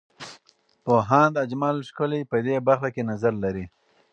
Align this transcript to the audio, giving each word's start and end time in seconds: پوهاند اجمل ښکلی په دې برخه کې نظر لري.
پوهاند 0.83 1.33
اجمل 1.43 1.77
ښکلی 1.89 2.21
په 2.31 2.37
دې 2.45 2.55
برخه 2.67 2.89
کې 2.95 3.07
نظر 3.11 3.33
لري. 3.43 3.65